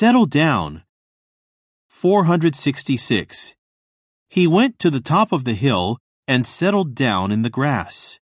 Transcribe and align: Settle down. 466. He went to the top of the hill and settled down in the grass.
Settle 0.00 0.26
down. 0.26 0.84
466. 1.88 3.56
He 4.28 4.46
went 4.46 4.78
to 4.78 4.90
the 4.90 5.00
top 5.00 5.32
of 5.32 5.42
the 5.42 5.54
hill 5.54 5.98
and 6.28 6.46
settled 6.46 6.94
down 6.94 7.32
in 7.32 7.42
the 7.42 7.50
grass. 7.50 8.20